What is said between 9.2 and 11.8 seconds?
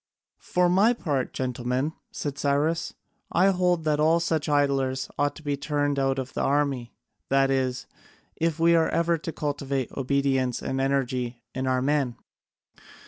cultivate obedience and energy in